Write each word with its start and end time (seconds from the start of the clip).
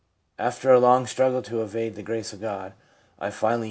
After 0.39 0.71
a 0.73 0.79
long 0.79 1.05
struggle 1.05 1.43
to 1.43 1.61
evade 1.61 1.93
the 1.93 2.01
grace 2.01 2.33
of 2.33 2.41
God, 2.41 2.73
I 3.19 3.29
finally 3.29 3.33
Figure 3.33 3.57
5. 3.57 3.59